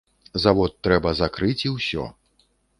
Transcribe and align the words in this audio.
Завод 0.45 0.71
трэба 0.87 1.13
закрыць 1.21 1.61
і 1.69 1.75
ўсё. 1.77 2.11